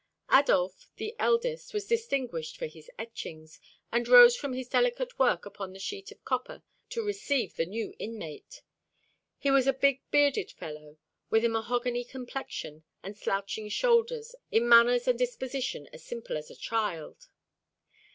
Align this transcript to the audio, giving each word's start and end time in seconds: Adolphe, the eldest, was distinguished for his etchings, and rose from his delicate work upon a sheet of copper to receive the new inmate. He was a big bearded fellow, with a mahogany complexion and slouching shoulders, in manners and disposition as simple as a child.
Adolphe, 0.31 0.87
the 0.95 1.15
eldest, 1.19 1.75
was 1.75 1.85
distinguished 1.85 2.57
for 2.57 2.65
his 2.65 2.89
etchings, 2.97 3.59
and 3.91 4.07
rose 4.07 4.35
from 4.35 4.53
his 4.53 4.67
delicate 4.67 5.19
work 5.19 5.45
upon 5.45 5.75
a 5.75 5.79
sheet 5.79 6.11
of 6.11 6.25
copper 6.25 6.63
to 6.89 7.03
receive 7.05 7.53
the 7.55 7.67
new 7.67 7.93
inmate. 7.99 8.63
He 9.37 9.51
was 9.51 9.67
a 9.67 9.73
big 9.73 10.01
bearded 10.09 10.49
fellow, 10.53 10.97
with 11.29 11.45
a 11.45 11.49
mahogany 11.49 12.03
complexion 12.03 12.83
and 13.03 13.15
slouching 13.15 13.69
shoulders, 13.69 14.33
in 14.49 14.67
manners 14.67 15.07
and 15.07 15.19
disposition 15.19 15.87
as 15.93 16.03
simple 16.03 16.35
as 16.35 16.49
a 16.49 16.55
child. 16.55 17.27